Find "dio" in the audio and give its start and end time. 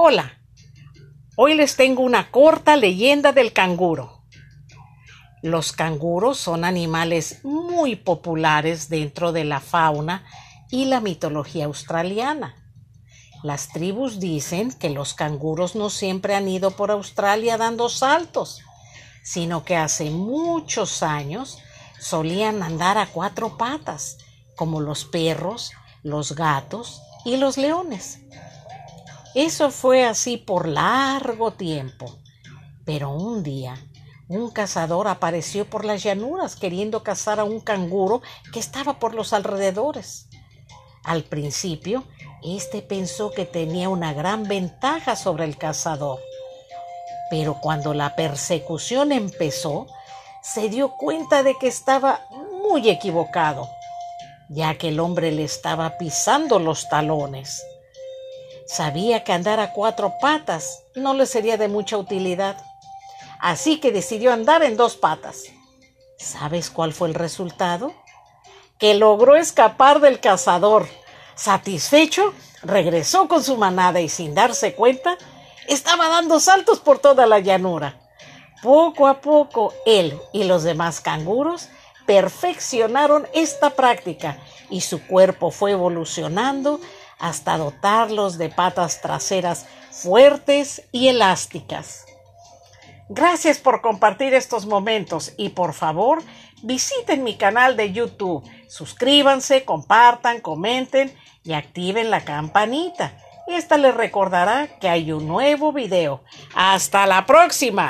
50.68-50.96